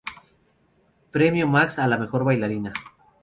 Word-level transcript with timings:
Premio 1.11 1.47
Max 1.47 1.77
a 1.77 1.87
la 1.87 1.95
mejor 1.99 2.23
bailarina. 2.23 2.73